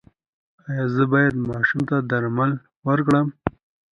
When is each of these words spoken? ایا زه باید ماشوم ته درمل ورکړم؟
ایا 0.67 0.85
زه 0.95 1.03
باید 1.11 1.33
ماشوم 1.49 1.81
ته 1.89 1.95
درمل 2.09 2.51
ورکړم؟ 2.87 3.27